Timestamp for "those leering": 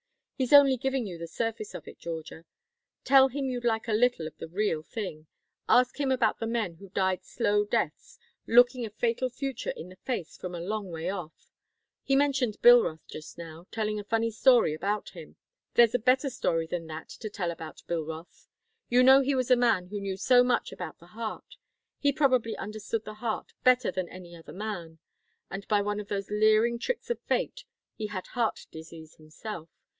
26.07-26.79